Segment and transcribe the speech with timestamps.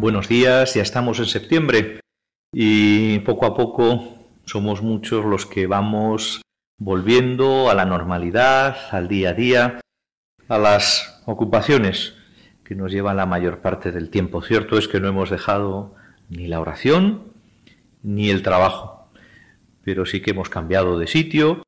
[0.00, 2.00] Buenos días, ya estamos en septiembre
[2.54, 6.40] y poco a poco somos muchos los que vamos
[6.78, 9.80] volviendo a la normalidad, al día a día,
[10.48, 12.14] a las ocupaciones
[12.64, 14.40] que nos llevan la mayor parte del tiempo.
[14.40, 15.94] Cierto es que no hemos dejado
[16.30, 17.34] ni la oración
[18.02, 19.10] ni el trabajo,
[19.84, 21.62] pero sí que hemos cambiado de sitio,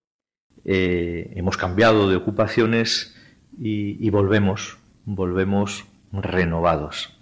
[0.65, 3.15] eh, hemos cambiado de ocupaciones
[3.59, 7.19] y volvemos, volvemos renovados.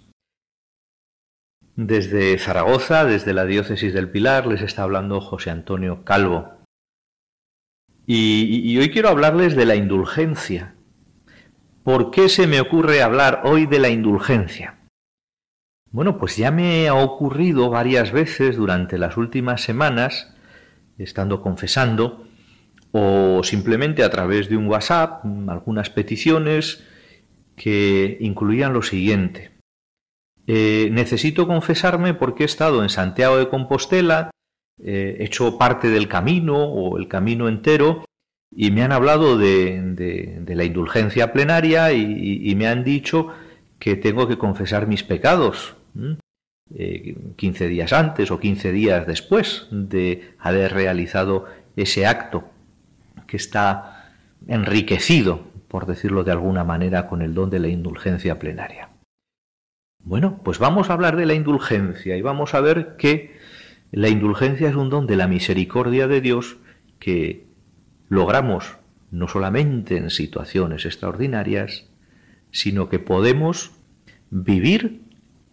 [1.75, 6.61] Desde Zaragoza, desde la diócesis del Pilar, les está hablando José Antonio Calvo.
[8.05, 10.75] Y, hoy quiero hablarles de la indulgencia.
[11.83, 14.79] ¿Por qué se me ocurre hablar hoy de la indulgencia?
[15.91, 20.35] Bueno, pues ya me ha ocurrido varias veces durante las últimas semanas,
[20.97, 22.27] estando confesando,
[22.91, 26.83] o simplemente a través de un WhatsApp, algunas peticiones
[27.55, 29.50] que incluían lo siguiente.
[30.47, 34.31] Eh, necesito confesarme porque he estado en Santiago de Compostela,
[34.83, 38.03] eh, he hecho parte del camino o el camino entero
[38.53, 43.29] y me han hablado de, la indulgencia plenaria y, me han dicho
[43.79, 45.75] que tengo que confesar mis pecados.
[46.73, 52.45] 15 eh, días antes o 15 días después de haber realizado ese acto
[53.27, 54.13] que está
[54.47, 58.90] enriquecido, por decirlo de alguna manera, con el don de la indulgencia plenaria.
[60.03, 63.37] Bueno, pues vamos a hablar de la indulgencia y vamos a ver que
[63.91, 66.57] la indulgencia es un don de la misericordia de Dios
[66.99, 67.45] que
[68.09, 68.77] logramos
[69.11, 71.85] no solamente en situaciones extraordinarias,
[72.51, 73.71] sino que podemos
[74.29, 75.01] vivir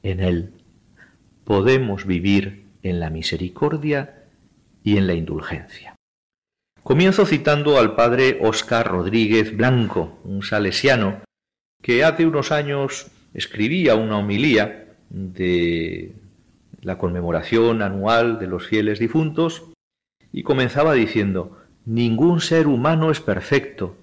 [0.03, 0.54] en Él.
[1.44, 4.25] Podemos vivir en la misericordia
[4.82, 5.97] y en la indulgencia.
[6.82, 11.20] Comienzo citando al padre Óscar Rodríguez Blanco, un salesiano,
[11.82, 16.14] que hace unos años escribía una homilía de
[16.80, 19.64] la conmemoración anual de los fieles difuntos
[20.32, 23.96] y comenzaba diciendo, ningún ser humano es perfecto,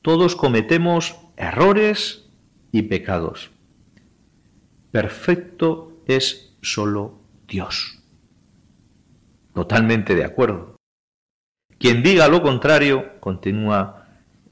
[0.00, 2.28] todos cometemos errores
[2.72, 3.50] y pecados.
[4.90, 8.02] Perfecto es solo Dios.
[9.54, 10.76] Totalmente de acuerdo.
[11.78, 14.01] Quien diga lo contrario, continúa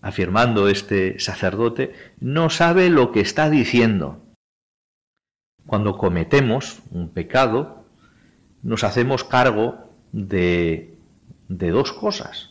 [0.02, 4.22] afirmando este sacerdote, no sabe lo que está diciendo.
[5.66, 7.84] Cuando cometemos un pecado,
[8.62, 10.96] nos hacemos cargo de,
[11.48, 12.50] de dos cosas.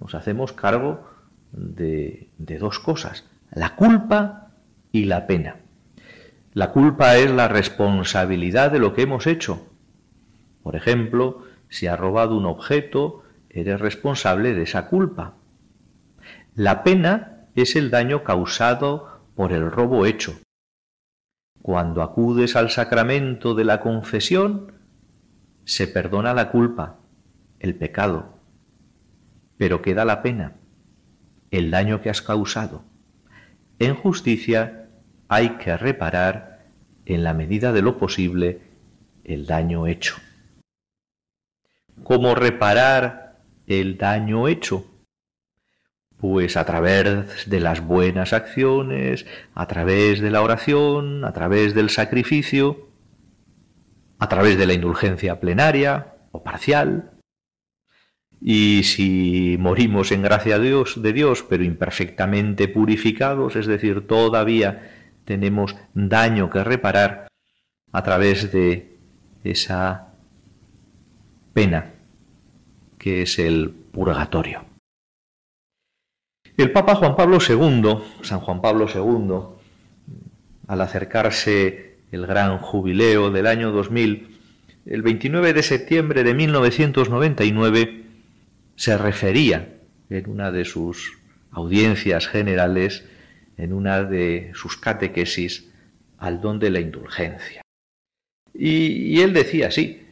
[0.00, 1.08] Nos hacemos cargo
[1.52, 4.50] de, de dos cosas, la culpa
[4.92, 5.56] y la pena.
[6.52, 9.66] La culpa es la responsabilidad de lo que hemos hecho.
[10.62, 15.34] Por ejemplo, si has robado un objeto, eres responsable de esa culpa.
[16.56, 20.38] La pena es el daño causado por el robo hecho.
[21.62, 24.72] Cuando acudes al sacramento de la confesión,
[25.64, 27.00] se perdona la culpa,
[27.58, 28.38] el pecado,
[29.56, 30.52] pero queda la pena,
[31.50, 32.84] el daño que has causado.
[33.80, 34.90] En justicia
[35.26, 36.66] hay que reparar,
[37.04, 38.62] en la medida de lo posible,
[39.24, 40.18] el daño hecho.
[42.04, 44.93] ¿Cómo reparar el daño hecho?
[46.26, 51.90] Pues a través de las buenas acciones, a través de la oración, a través del
[51.90, 52.88] sacrificio,
[54.18, 57.10] a través de la indulgencia plenaria o parcial.
[58.40, 64.92] Y si morimos en gracia de Dios, de Dios, pero imperfectamente purificados, es decir, todavía
[65.26, 67.28] tenemos daño que reparar
[67.92, 68.96] a través de
[69.44, 70.14] esa
[71.52, 71.92] pena
[72.96, 74.73] que es el purgatorio.
[76.56, 79.56] El Papa Juan Pablo II, San Juan Pablo II,
[80.68, 84.38] al acercarse el gran jubileo del año 2000,
[84.86, 88.04] el 29 de septiembre de 1999,
[88.76, 89.74] se refería
[90.10, 91.18] en una de sus
[91.50, 93.04] audiencias generales,
[93.56, 95.72] en una de sus catequesis,
[96.18, 97.62] al don de la indulgencia.
[98.54, 100.06] Y, él decía así,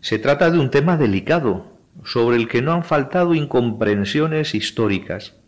[0.00, 1.66] se trata de un tema delicado,
[2.04, 5.39] sobre el que no han faltado incomprensiones históricas,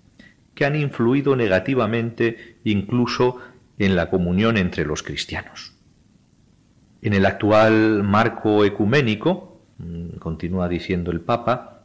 [0.54, 3.38] que han influido negativamente incluso
[3.78, 5.72] en la comunión entre los cristianos.
[7.00, 11.82] En el actual marco ecuménico, mm, continúa diciendo el Papa,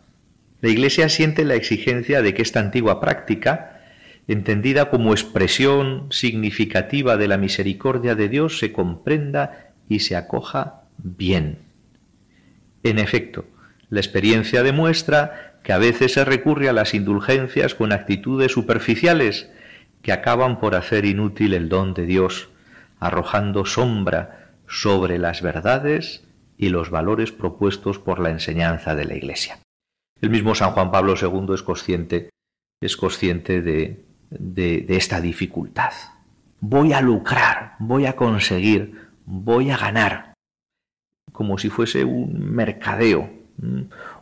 [0.61, 3.81] la Iglesia siente la exigencia de que esta antigua práctica,
[4.27, 11.59] entendida como expresión significativa de la misericordia de Dios, se comprenda y se acoja bien.
[12.83, 13.45] En efecto,
[13.89, 19.51] la experiencia demuestra que a veces se recurre a las indulgencias con actitudes superficiales
[20.01, 22.47] que acaban por hacer inútil el don de Dios,
[23.01, 26.23] arrojando sombra sobre las verdades
[26.57, 29.59] y los valores propuestos por la enseñanza de la Iglesia.
[30.21, 32.29] El mismo San Juan Pablo II es consciente,
[32.81, 35.91] es consciente de, de, esta dificultad.
[36.61, 40.33] Voy a lucrar, voy a conseguir, voy a ganar,
[41.33, 43.29] como si fuese un mercadeo,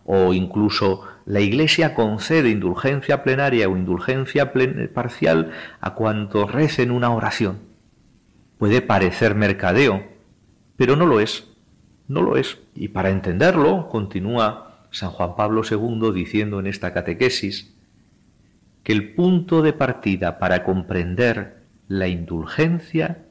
[0.05, 4.53] o incluso la Iglesia concede indulgencia plenaria o indulgencia
[4.93, 5.51] parcial
[5.81, 7.59] a cuantos recen una oración.
[8.59, 10.03] Puede parecer mercadeo,
[10.77, 11.47] pero no lo es,
[12.07, 12.59] no lo es.
[12.75, 17.73] Y para entenderlo, continúa San Juan Pablo II diciendo en esta catequesis
[18.83, 23.25] que el punto de partida para comprender la indulgencia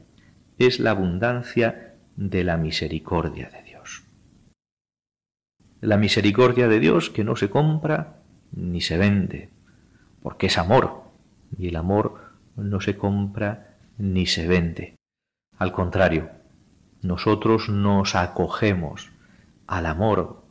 [0.58, 3.63] es la abundancia de la misericordia de.
[5.84, 8.22] La misericordia de Dios que no se compra
[8.52, 9.50] ni se vende,
[10.22, 11.02] porque es amor,
[11.58, 14.96] y el amor no se compra ni se vende.
[15.58, 16.30] Al contrario,
[17.02, 19.10] nosotros nos acogemos
[19.66, 20.42] al amor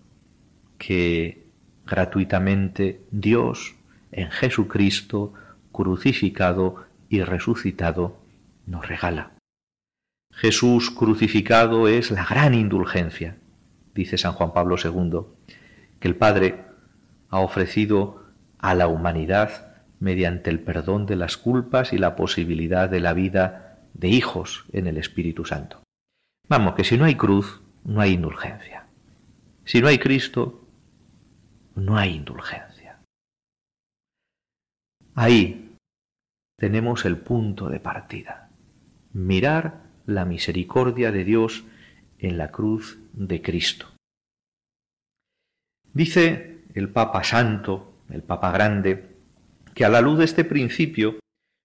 [0.77, 1.47] que
[1.87, 3.73] gratuitamente Dios
[4.11, 5.33] en Jesucristo
[5.71, 8.19] crucificado y resucitado
[8.67, 9.31] nos regala.
[10.31, 13.37] Jesús crucificado es la gran indulgencia,
[13.93, 15.21] dice San Juan Pablo II,
[15.99, 16.65] que el Padre
[17.29, 18.23] ha ofrecido
[18.59, 23.79] a la humanidad mediante el perdón de las culpas y la posibilidad de la vida
[23.93, 25.81] de hijos en el Espíritu Santo.
[26.49, 28.87] Vamos, que si no hay cruz, no hay indulgencia.
[29.65, 30.67] Si no hay Cristo,
[31.75, 32.99] no hay indulgencia.
[35.15, 35.75] Ahí
[36.57, 38.49] tenemos el punto de partida.
[39.13, 41.63] Mirar la misericordia de Dios
[42.23, 43.85] en la cruz de Cristo.
[45.93, 49.17] Dice el Papa Santo, el Papa Grande,
[49.75, 51.19] que a la luz de este principio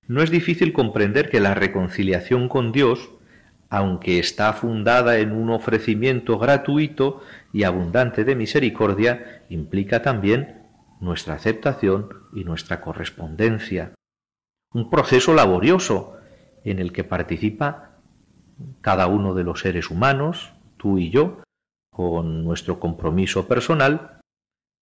[0.06, 3.10] no es difícil comprender que la reconciliación con Dios,
[3.70, 7.22] aunque está fundada en un ofrecimiento gratuito,
[7.52, 10.62] y abundante de misericordia implica también
[11.00, 13.94] nuestra aceptación y nuestra correspondencia.
[14.74, 16.16] Un proceso laborioso
[16.64, 17.87] en el que participa
[18.80, 21.42] cada uno de los seres humanos, tú y yo,
[21.90, 24.20] con nuestro compromiso personal,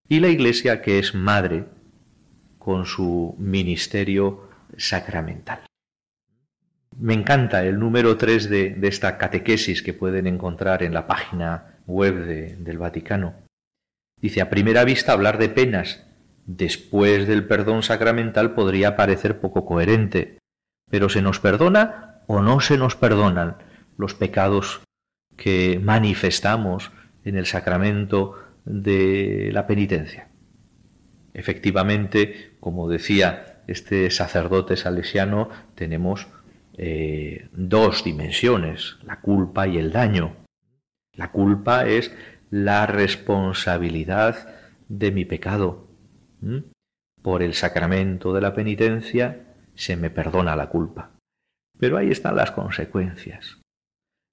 [0.09, 1.64] y la Iglesia que es madre
[2.59, 5.61] con su ministerio sacramental.
[6.99, 11.76] Me encanta el número 3 de, de esta catequesis que pueden encontrar en la página
[11.87, 12.25] web
[12.59, 13.35] del Vaticano.
[14.21, 16.06] Dice, a primera vista hablar de penas
[16.47, 20.38] después del perdón sacramental podría parecer poco coherente,
[20.90, 23.56] pero ¿se nos perdona o no se nos perdonan
[23.97, 24.80] los pecados
[25.37, 26.92] que manifestamos
[27.25, 30.28] en el sacramento de la penitencia?
[31.35, 36.28] Efectivamente, como decía este sacerdote salesiano, tenemos
[36.78, 40.37] eh, dos dimensiones, la culpa y el daño.
[41.12, 42.14] La culpa es
[42.50, 44.54] la responsabilidad
[44.88, 45.88] de mi pecado.
[47.23, 51.15] Por el sacramento de la penitencia se me perdona la culpa.
[51.78, 53.59] Pero ahí están las consecuencias.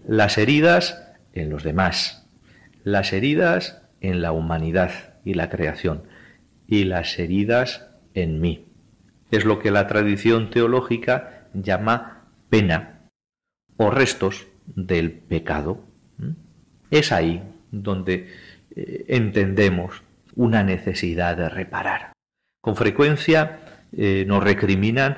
[0.05, 2.29] Las heridas en los demás,
[2.83, 4.91] las heridas en la humanidad
[5.23, 6.03] y la creación,
[6.67, 8.67] y las heridas en mí.
[9.31, 13.09] Es lo que la tradición teológica llama pena
[13.77, 15.85] o restos del pecado.
[16.91, 18.29] Es ahí donde
[18.75, 20.03] eh, entendemos
[20.35, 22.13] una necesidad de reparar.
[22.61, 23.59] Con frecuencia
[23.91, 25.17] eh, nos recriminan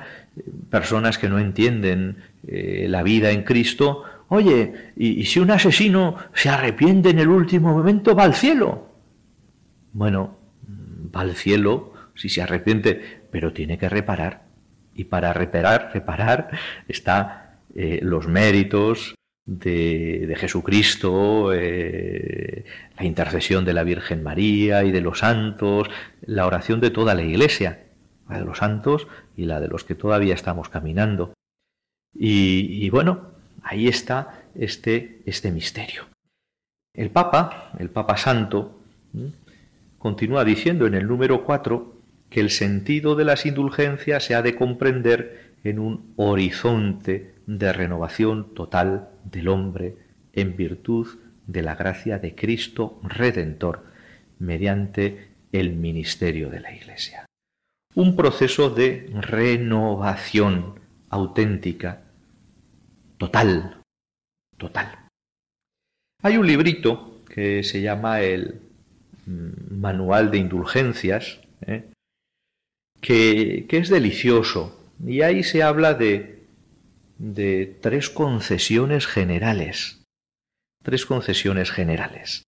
[0.70, 4.04] personas que no entienden la vida en Cristo.
[4.28, 8.88] Oye, ¿y, si un asesino se arrepiente en el último momento, va al cielo?
[9.92, 10.36] Bueno,
[11.14, 14.44] va al cielo si se arrepiente, pero tiene que reparar.
[14.94, 16.50] Y para reparar, reparar
[16.88, 19.16] está los méritos,
[19.46, 22.64] de, Jesucristo, eh,
[22.98, 25.88] la intercesión de la Virgen María y de los santos,
[26.22, 27.85] la oración de toda la Iglesia,
[28.28, 29.06] la de los santos
[29.36, 31.34] y la de los que todavía estamos caminando.
[32.14, 36.04] Y, bueno, ahí está este, este misterio.
[36.94, 38.80] El Papa, el Papa Santo,
[39.98, 41.94] continúa diciendo en el número 4
[42.30, 48.54] que el sentido de las indulgencias se ha de comprender en un horizonte de renovación
[48.54, 49.96] total del hombre
[50.32, 51.06] en virtud
[51.46, 53.84] de la gracia de Cristo Redentor
[54.38, 57.25] mediante el ministerio de la Iglesia.
[57.96, 60.78] Un proceso de renovación
[61.10, 62.04] auténtica,
[63.18, 63.82] total,
[64.56, 65.08] total.
[66.22, 68.60] Hay un librito que se llama el
[69.26, 71.90] mm, Manual de Indulgencias, ¿eh?
[73.00, 76.36] que, que es delicioso, y ahí se habla de
[77.18, 80.02] de tres concesiones generales.
[80.82, 82.42] Tres concesiones generales.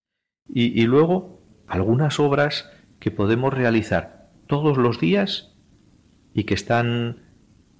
[0.49, 4.18] Y, luego algunas obras que podemos realizar
[4.49, 5.55] todos los días
[6.35, 7.23] y que están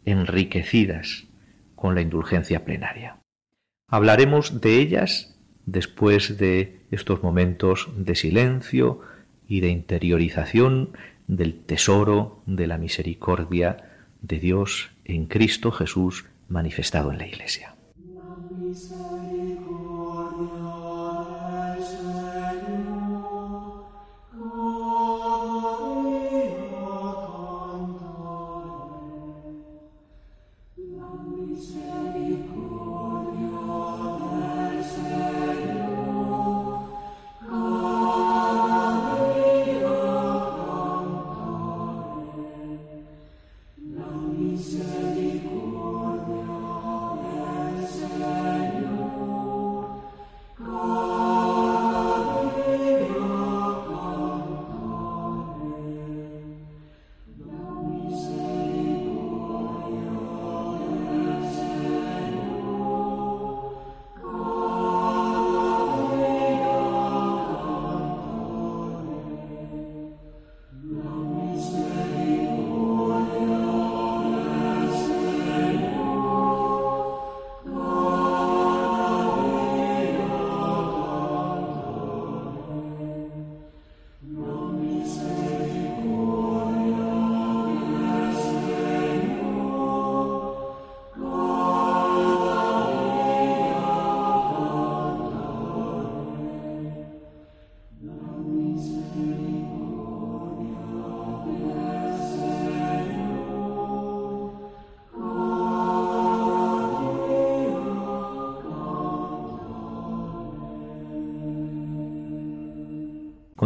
[0.05, 1.27] enriquecidas
[1.75, 3.19] con la indulgencia plenaria.
[3.89, 9.01] Hablaremos de ellas después de estos momentos de silencio
[9.49, 10.91] y de interiorización
[11.27, 13.77] del tesoro de la misericordia
[14.23, 17.75] de Dios en Cristo Jesús manifestado en la Iglesia.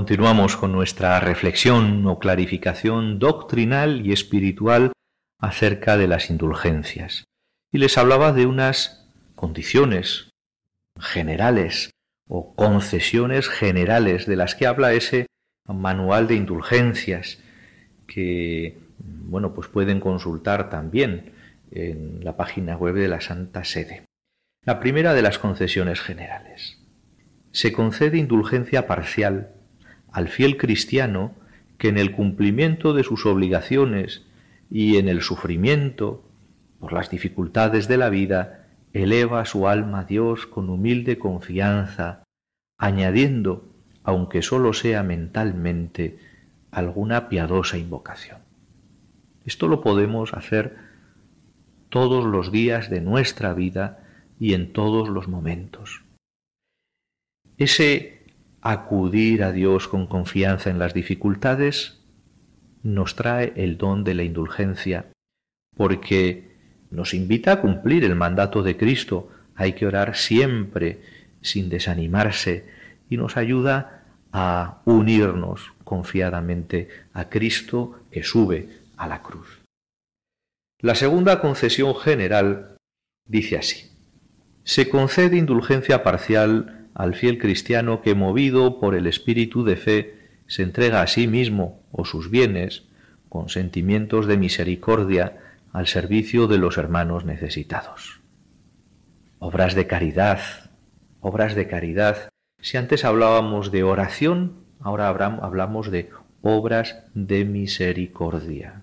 [0.02, 4.90] Continuamos con nuestra reflexión o clarificación doctrinal y espiritual
[5.38, 7.22] acerca de las indulgencias.
[7.72, 10.30] Y les hablaba de unas condiciones
[10.98, 11.92] generales
[12.28, 15.26] o concesiones generales de las que habla ese
[15.68, 17.38] manual de indulgencias
[18.08, 21.30] que bueno, pues pueden consultar también
[21.70, 24.04] en la página web de la Santa Sede.
[24.66, 26.80] La primera de las concesiones generales.
[27.52, 29.61] Se concede indulgencia parcial
[30.12, 31.32] al fiel cristiano
[31.78, 34.24] que en el cumplimiento de sus obligaciones
[34.70, 36.22] y en el sufrimiento
[36.78, 42.24] por las dificultades de la vida eleva su alma a Dios con humilde confianza,
[42.78, 43.64] añadiendo,
[44.04, 46.18] aunque sólo sea mentalmente,
[46.70, 48.38] alguna piadosa invocación.
[49.44, 50.76] Esto lo podemos hacer
[51.88, 54.04] todos los días de nuestra vida
[54.38, 56.02] y en todos los momentos.
[57.58, 58.11] Ese
[58.62, 61.98] acudir a Dios con confianza en las dificultades
[62.82, 65.06] nos trae el don de la indulgencia,
[65.76, 66.52] porque
[66.90, 69.30] nos invita a cumplir el mandato de Cristo.
[69.54, 71.02] Hay que orar siempre
[71.40, 72.66] sin desanimarse
[73.10, 79.60] y nos ayuda a unirnos confiadamente a Cristo que sube a la cruz.
[80.80, 82.76] La segunda concesión general
[83.26, 83.90] dice así.
[84.64, 90.14] Se concede indulgencia parcial al fiel cristiano que, movido por el espíritu de fe,
[90.46, 92.84] se entrega a sí mismo o sus bienes,
[93.28, 95.38] con sentimientos de misericordia,
[95.72, 98.20] al servicio de los hermanos necesitados.
[99.38, 100.40] Obras de caridad,
[101.20, 102.28] obras de caridad.
[102.60, 106.10] Si antes hablábamos de oración, ahora hablamos de
[106.42, 108.82] obras de misericordia.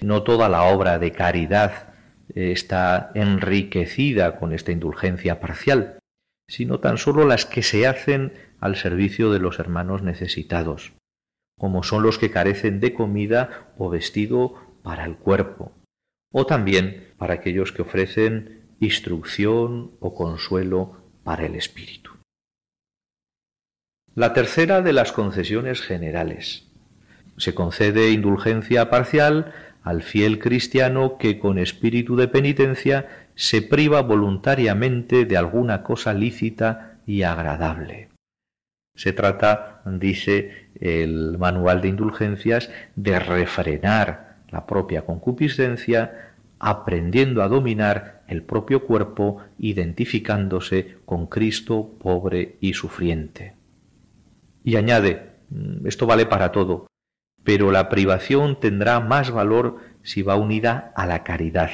[0.00, 1.90] No toda la obra de caridad
[2.34, 5.99] eh, está enriquecida con esta indulgencia parcial,
[6.50, 10.92] sino tan solo las que se hacen al servicio de los hermanos necesitados,
[11.56, 15.72] como son los que carecen de comida o vestido para el cuerpo,
[16.32, 22.10] o también para aquellos que ofrecen instrucción o consuelo para el espíritu.
[24.16, 26.66] La tercera de las concesiones generales.
[27.36, 29.54] Se concede indulgencia parcial
[29.84, 36.98] al fiel cristiano que con espíritu de penitencia se priva voluntariamente de alguna cosa lícita
[37.06, 38.10] y agradable.
[38.94, 48.24] Se trata, dice el manual de indulgencias, de refrenar la propia concupiscencia, aprendiendo a dominar
[48.28, 53.54] el propio cuerpo, identificándose con Cristo pobre y sufriente.
[54.62, 56.88] Y añade, mm, esto vale para todo,
[57.42, 61.70] pero la privación tendrá más valor si va unida a la caridad,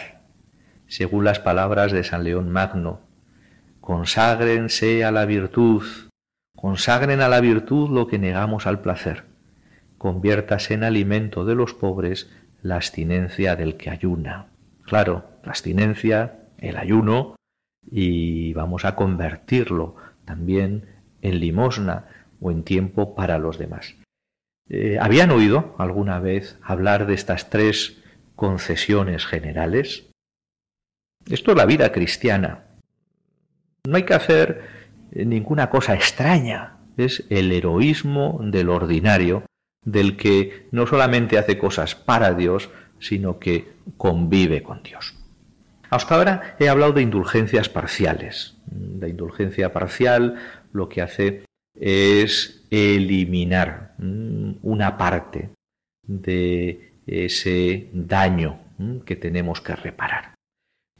[0.89, 3.01] según las palabras de San León Magno.
[3.81, 5.83] Conságrense a la virtud,
[6.57, 9.25] consagren a la virtud lo que negamos al placer,
[9.99, 12.31] conviértase en alimento de los pobres
[12.63, 14.47] la abstinencia del que ayuna.
[14.83, 17.37] Claro, la abstinencia, el ayuno,
[17.89, 20.87] y vamos a convertirlo también
[21.23, 22.07] en limosna
[22.41, 23.95] o en tiempo para los demás.
[24.69, 28.03] Eh, ¿Habían oído alguna vez hablar de estas tres
[28.35, 30.11] concesiones generales?
[31.29, 32.65] Esto es la vida cristiana.
[33.85, 34.63] No hay que hacer
[35.13, 36.77] eh, ninguna cosa extraña.
[36.97, 39.45] Es el heroísmo del ordinario,
[39.85, 45.15] del que no solamente hace cosas para Dios, sino que convive con Dios.
[45.91, 48.57] Hasta ahora he hablado de indulgencias parciales.
[48.99, 50.37] La indulgencia parcial
[50.73, 51.45] lo que hace
[51.79, 55.51] es eliminar mm, una parte
[56.03, 60.36] de ese daño mm, que tenemos que reparar.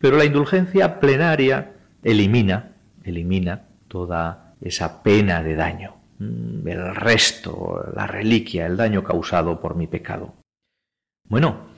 [0.07, 1.73] Pero la indulgencia plenaria
[2.05, 9.61] elimina, elimina toda esa pena de daño, mm, el resto, la reliquia, el daño causado
[9.61, 10.37] por mi pecado.
[11.29, 11.71] Bueno,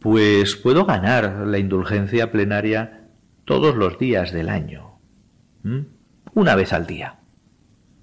[0.00, 3.08] pues puedo ganar la indulgencia plenaria
[3.44, 4.98] todos los días del año,
[6.34, 7.20] una vez al día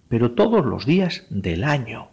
[0.08, 2.12] pero todos los días del año.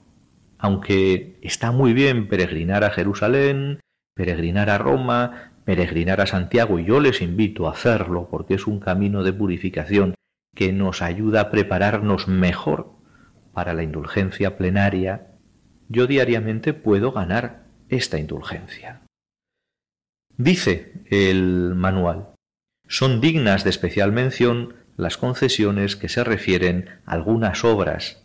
[0.58, 3.78] Aunque está muy bien peregrinar a Jerusalén,
[4.16, 8.80] peregrinar a Roma, peregrinar a Santiago, y yo les invito a hacerlo porque es un
[8.80, 10.14] camino de purificación
[10.54, 12.92] que nos ayuda a prepararnos mejor
[13.52, 15.28] para la indulgencia plenaria,
[15.88, 19.02] yo diariamente puedo ganar esta indulgencia.
[20.36, 22.34] Dice el manual,
[22.88, 28.24] son dignas de especial mención las concesiones que se refieren a algunas obras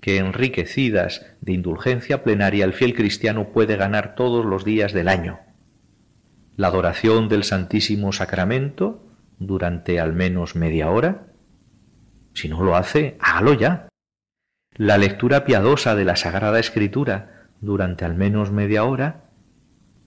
[0.00, 5.40] que enriquecidas de indulgencia plenaria el fiel cristiano puede ganar todos los días del año.
[6.56, 9.02] La adoración del Santísimo Sacramento
[9.38, 11.32] durante al menos media hora.
[12.32, 13.88] Si no lo hace, hágalo ya.
[14.76, 19.30] La lectura piadosa de la Sagrada Escritura durante al menos media hora.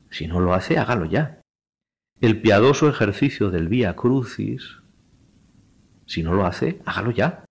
[0.10, 1.42] Si no lo hace, hágalo ya.
[2.22, 4.82] El piadoso ejercicio del Vía Crucis
[6.08, 7.46] si no lo hace, hágalo ya.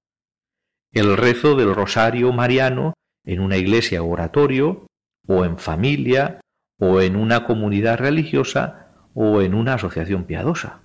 [0.92, 4.87] El rezo del rosario mariano en una iglesia o oratorio,
[5.26, 6.40] o en familia,
[6.80, 8.86] o en una comunidad religiosa,
[9.18, 10.81] o en una asociación piadosa.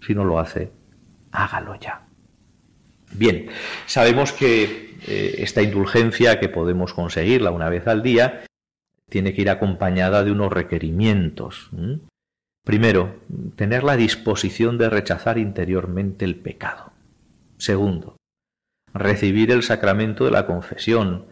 [0.00, 0.70] Si no lo hace,
[1.32, 2.06] hágalo ya.
[3.12, 3.48] Bien,
[3.86, 8.44] sabemos que eh, esta indulgencia que podemos conseguirla una vez al día
[9.10, 11.70] tiene que ir acompañada de unos requerimientos.
[12.64, 13.16] Primero,
[13.56, 16.92] tener la disposición de rechazar interiormente el pecado.
[17.58, 18.16] Segundo,
[18.94, 21.26] recibir el sacramento de la confesión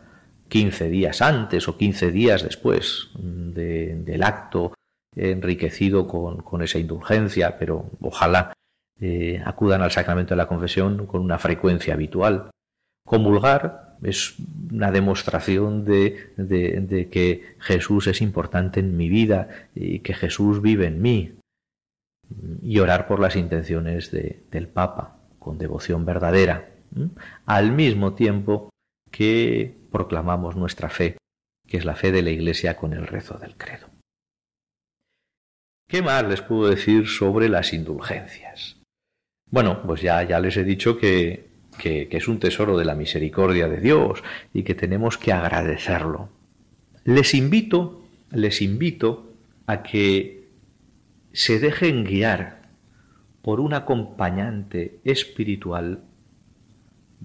[0.48, 4.74] quince días antes o quince días después del acto
[5.20, 8.52] enriquecido con, esa indulgencia, pero ojalá
[9.00, 12.50] eh, acudan al sacramento de la confesión con una frecuencia habitual.
[13.06, 14.37] Comulgar es
[14.72, 20.87] una demostración de, de, que Jesús es importante en mi vida y que Jesús vive
[20.87, 21.35] en mí.
[22.62, 26.68] Y orar por las intenciones del Papa con devoción verdadera,
[27.44, 28.70] al mismo tiempo
[29.11, 31.16] que proclamamos nuestra fe,
[31.66, 33.89] que es la fe de la Iglesia con el rezo del credo.
[35.90, 38.76] ¿Qué más les puedo decir sobre las indulgencias?
[39.50, 43.68] Bueno, pues ya, ya les he dicho que, que, es un tesoro de la misericordia
[43.68, 44.22] de Dios
[44.55, 46.29] y que tenemos que agradecerlo.
[47.03, 49.35] Les invito, les invito
[49.66, 50.48] a que
[51.33, 52.70] se dejen guiar
[53.42, 56.05] por un acompañante espiritual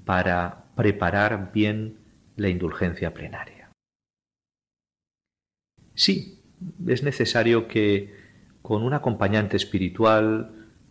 [0.05, 1.99] para preparar bien
[2.35, 3.69] la indulgencia plenaria.
[5.93, 6.41] Sí,
[6.87, 8.24] es necesario que
[8.65, 10.49] con un acompañante espiritual,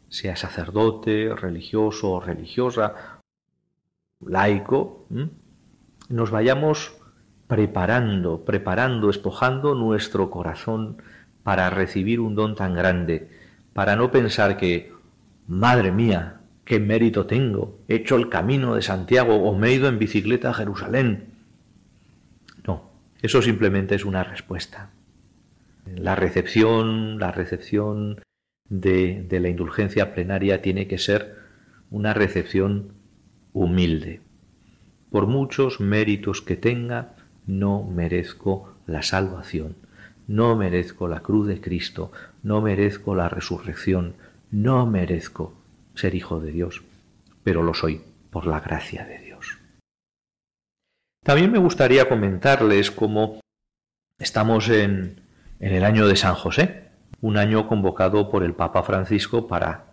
[0.08, 3.18] sea sacerdote, religioso o religiosa,
[4.24, 5.08] laico,
[6.08, 6.94] nos vayamos
[7.48, 11.02] preparando, preparando, espojando nuestro corazón
[11.42, 13.28] para recibir un don tan grande,
[13.72, 14.92] para no pensar que,
[15.48, 19.88] madre mía, qué mérito tengo, he hecho el camino de Santiago o me he ido
[19.88, 21.34] en bicicleta a Jerusalén.
[22.64, 24.93] No, eso simplemente es una respuesta.
[26.04, 28.20] La recepción, la recepción
[28.68, 31.36] de, de la indulgencia plenaria tiene que ser
[31.90, 32.92] una recepción
[33.54, 34.20] humilde.
[35.10, 39.76] Por muchos méritos que tenga, no merezco la salvación,
[40.26, 42.12] no merezco la cruz de Cristo,
[42.42, 44.12] no merezco la resurrección,
[44.50, 45.54] no merezco
[45.94, 46.82] ser hijo de Dios,
[47.44, 49.58] pero lo soy por la gracia de Dios.
[51.24, 53.40] También me gustaría comentarles cómo
[54.18, 55.23] estamos en,
[55.60, 56.84] en el año de San José,
[57.20, 59.86] un año convocado por el Papa Francisco para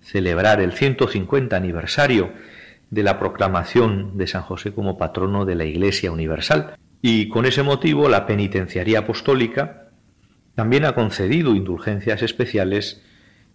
[0.00, 2.32] celebrar el 150 aniversario
[2.90, 6.76] de la proclamación de San José como patrono de la Iglesia Universal.
[7.02, 9.88] Y con ese motivo la Penitenciaría Apostólica
[10.54, 13.02] también ha concedido indulgencias especiales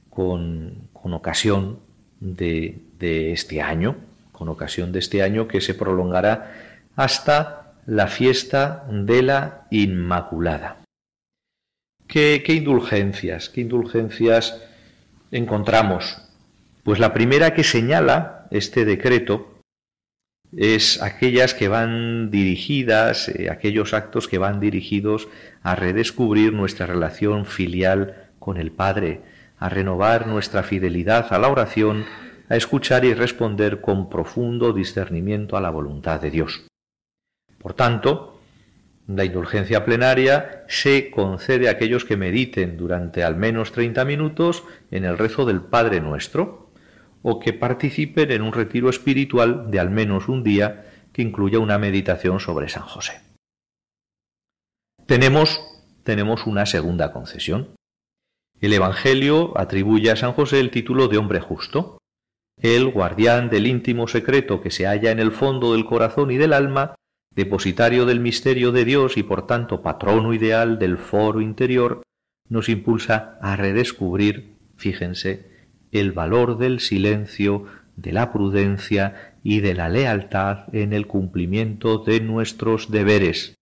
[0.09, 1.79] con, ocasión
[2.19, 3.97] de, de este año,
[4.31, 6.53] con ocasión de este año que se prolongará
[6.95, 10.84] hasta la fiesta de la Inmaculada.
[12.07, 13.49] ¿Qué, ¿Qué, indulgencias?
[13.49, 14.61] ¿Qué indulgencias
[15.31, 16.21] encontramos?
[16.83, 19.55] Pues la primera que señala este decreto
[20.55, 25.27] es aquellas que van dirigidas, eh, aquellos actos que van dirigidos
[25.63, 29.21] a redescubrir nuestra relación filial con el Padre,
[29.57, 32.05] a renovar nuestra fidelidad a la oración,
[32.49, 36.67] a escuchar y responder con profundo discernimiento a la voluntad de Dios.
[37.57, 38.34] Por tanto,
[39.07, 45.05] la indulgencia plenaria se concede a aquellos que mediten durante al menos 30 minutos en
[45.05, 46.71] el rezo del Padre Nuestro,
[47.21, 51.77] o que participen en un retiro espiritual de al menos un día que incluya una
[51.77, 53.21] meditación sobre San José.
[55.05, 55.59] Tenemos,
[56.03, 57.75] tenemos una segunda concesión.
[58.59, 61.97] El Evangelio atribuye a San José el título de hombre justo,
[62.61, 66.53] el guardián del íntimo secreto que se halla en el fondo del corazón y del
[66.53, 66.95] alma,
[67.35, 72.01] depositario del misterio de Dios y por tanto patrono ideal del foro interior,
[72.47, 75.51] nos impulsa a redescubrir, fíjense,
[75.91, 82.19] el valor del silencio, de la prudencia y de la lealtad en el cumplimiento de
[82.19, 83.55] nuestros deberes.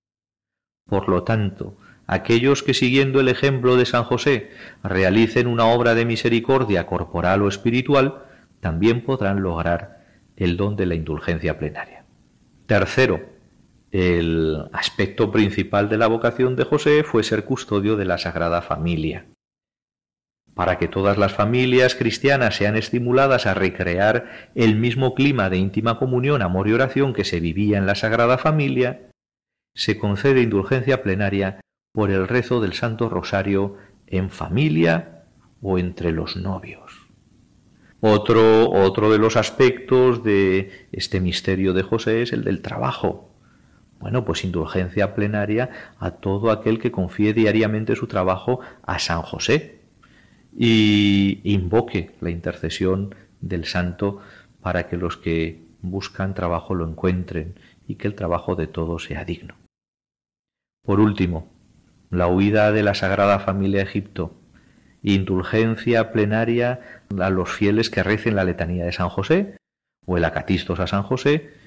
[0.88, 4.52] Por lo tanto, aquellos que siguiendo el ejemplo de San José
[4.84, 8.24] realicen una obra de misericordia corporal o espiritual,
[8.60, 10.04] también podrán lograr
[10.36, 12.06] el don de la indulgencia plenaria.
[12.66, 13.33] Tercero,
[13.93, 19.27] el aspecto principal de la vocación de José fue ser custodio de la Sagrada Familia
[20.53, 25.97] para que todas las familias cristianas sean estimuladas a recrear el mismo clima de íntima
[25.97, 29.10] comunión, amor y oración que se vivía en la Sagrada Familia,
[29.73, 31.60] se concede indulgencia plenaria
[31.91, 33.77] por el rezo del Santo Rosario
[34.08, 35.23] en familia
[35.62, 37.08] o entre los novios.
[37.99, 43.33] Otro, otro de los aspectos de este misterio de José es el del trabajo.
[44.04, 49.80] Bueno, pues indulgencia plenaria a todo aquel que confíe diariamente su trabajo a San José,
[50.54, 54.20] y invoque la intercesión del santo
[54.62, 59.24] para que los que buscan trabajo lo encuentren y que el trabajo de todos sea
[59.24, 59.56] digno.
[60.84, 61.48] Por último,
[62.10, 64.36] la huida de la Sagrada Familia a Egipto,
[65.02, 66.82] indulgencia plenaria
[67.22, 69.56] a los fieles que recen la letanía de San José
[70.06, 71.62] o el acatistos a San José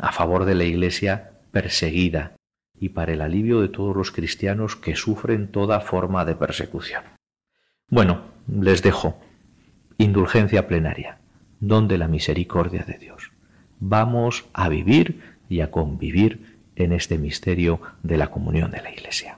[0.00, 2.34] a favor de la Iglesia perseguida
[2.78, 7.02] y para el alivio de todos los cristianos que sufren toda forma de persecución.
[7.88, 9.18] Bueno, les dejo.
[9.96, 11.18] Indulgencia plenaria,
[11.60, 13.32] don de la misericordia de Dios.
[13.80, 19.37] Vamos a vivir y a convivir en este misterio de la comunión de la Iglesia.